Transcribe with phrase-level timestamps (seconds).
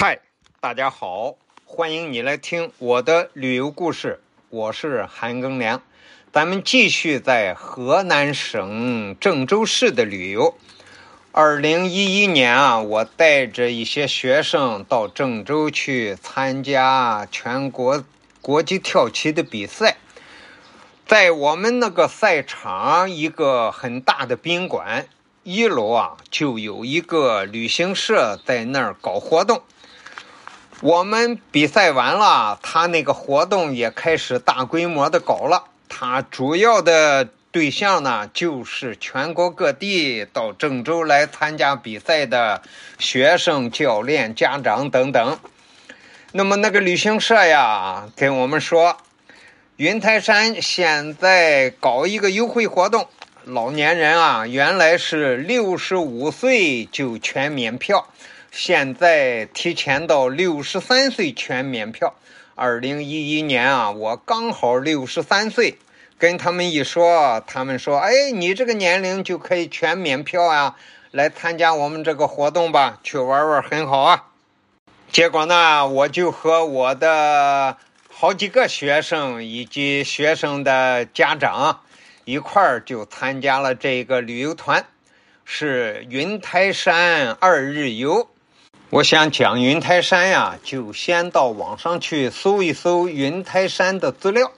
[0.00, 0.20] 嗨，
[0.60, 5.82] 大家好，欢迎你来听我的旅游故事，我是韩庚良。
[6.30, 10.56] 咱们继续在河南省郑州市的旅游。
[11.32, 18.04] 二零一一年啊，我带着一些学生到郑州去参加全国
[18.40, 19.96] 国际跳棋的比赛。
[21.08, 25.08] 在我们那个赛场，一个很大的宾馆
[25.42, 29.64] 一楼啊，就有一个旅行社在那儿搞活动。
[30.80, 35.64] 我们比赛完了，他那个活动也开始大规模的搞了。
[35.88, 42.62] 他主要的对象呢，就是全国各地到郑州来参加比赛的
[42.96, 45.38] 学生、教练、家长等等。
[46.30, 48.98] 那么那个旅行社呀，跟我们说，
[49.78, 53.08] 云台山现在搞一个优惠活动，
[53.44, 58.06] 老年人啊，原来是六十五岁就全免票。
[58.50, 62.14] 现在提前到六十三岁全免票。
[62.54, 65.78] 二零一一年啊，我刚好六十三岁，
[66.18, 70.76] 跟他们一说，他们说：“哎，你这个年龄就可以全免票啊，
[71.12, 74.24] 来参加我们这个活动吧，去玩玩很好啊。”
[75.12, 77.76] 结果呢，我就和我的
[78.10, 81.82] 好几个学生以及学生的家长
[82.24, 84.84] 一块儿就参加了这个旅游团，
[85.44, 88.28] 是云台山二日游。
[88.90, 94.50] 我想讲云台山呀，就先到网上去搜一搜云台山的资料。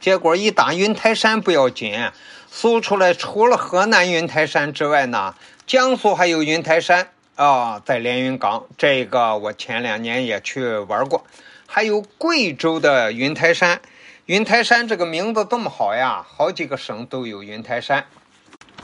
[0.00, 2.10] 结果一打云台山不要紧，
[2.50, 5.34] 搜出来除了河南云台山之外呢，
[5.66, 8.64] 江苏还有云台山啊，在连云港。
[8.78, 11.26] 这个我前两年也去玩过。
[11.66, 13.82] 还有贵州的云台山，
[14.24, 18.06] 云台山这个名字这么好呀，好几个省都有云台山。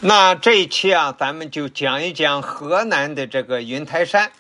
[0.03, 4.31] 那这一期啊，咱们就讲一讲河南的这个云台山。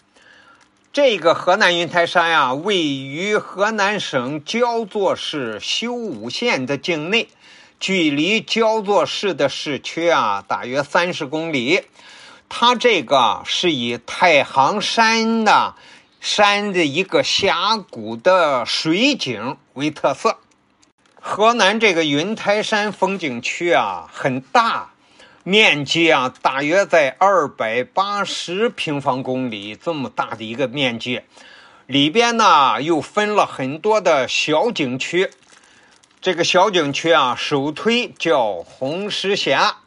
[0.92, 7.28] 这个河南云台山呀，位于河南省焦作市修武县的境内，
[7.78, 11.82] 距离焦作市的市区啊，大约三十公里。
[12.48, 15.76] 它这个是以太行山的
[16.20, 20.38] 山的一个峡谷的水景为特色。
[21.20, 24.90] 河南这个云台山风景区啊，很大。
[25.42, 31.22] 面积啊，大约在二百八十平方公里这么大的一个面积，
[31.86, 35.30] 里边呢又分了很多的小景区。
[36.20, 39.78] 这个小景区啊，首推叫红石峡、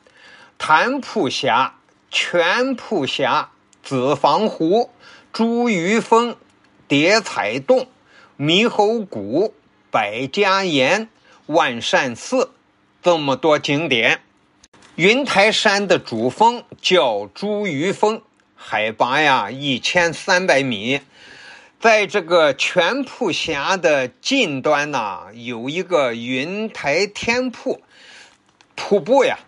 [0.58, 1.76] 潭瀑峡、
[2.10, 3.52] 全瀑峡、
[3.84, 4.90] 子房湖、
[5.32, 6.36] 茱萸峰、
[6.88, 7.88] 叠彩洞、
[8.40, 9.54] 猕猴谷、
[9.92, 11.10] 百家岩、
[11.46, 12.50] 万善寺，
[13.04, 14.22] 这么多景点。
[14.96, 18.22] 云台山的主峰叫茱萸峰，
[18.54, 21.02] 海拔呀一千三百米。
[21.80, 27.82] 在这个全瀑峡的近端呢，有一个云台天瀑
[28.76, 29.40] 瀑布呀，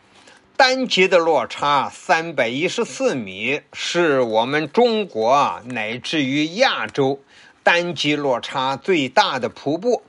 [0.57, 7.21] 单级的落差三百一十四米，是我们中国乃至于亚洲
[7.61, 10.01] 单级落差最大的瀑布，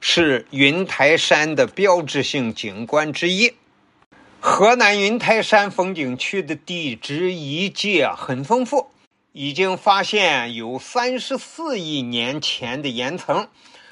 [0.00, 3.54] 是云台山的标志性景观之一。
[4.46, 8.90] 河南云台山风景区的地质遗迹很丰富，
[9.32, 13.48] 已经发现有三十四亿年前的岩层。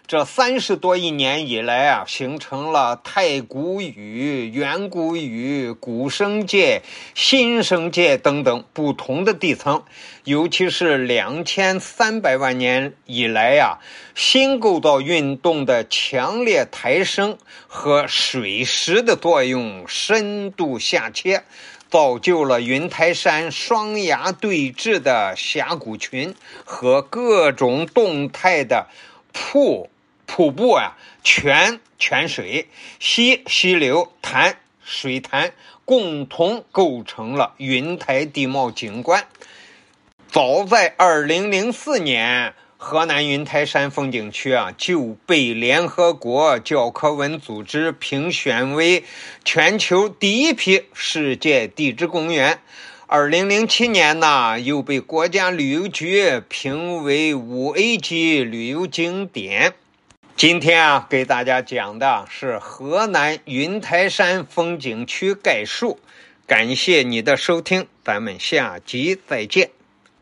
[0.07, 6.83] 这三十多亿年以来啊，形成了太古宇、远古宇、古生界、
[7.15, 9.83] 新生界等等不同的地层。
[10.25, 13.79] 尤其是两千三百万年以来呀，
[14.15, 21.45] 新构造运动的强烈抬升和水蚀的作用深度下切，
[21.89, 26.35] 造就了云台山双崖对峙的峡谷群
[26.65, 28.89] 和各种动态的
[29.33, 29.89] 瀑。
[30.25, 35.53] 瀑布啊，泉泉水、溪溪流、潭水潭，
[35.85, 39.27] 共同构成了云台地貌景观。
[40.29, 49.05] 早在二零零四年，河南云台山风景区啊就被联合国教科文组织评选为
[49.45, 52.61] 全球第一批世界地质公园。
[53.15, 59.75] 二零零七年呢，又被国家旅游局评为五 A 级旅游景点。
[60.35, 66.01] 今天啊，给大家讲的是河南云台山风景区概述。
[66.47, 69.69] 感谢你的收听，咱们下集再见。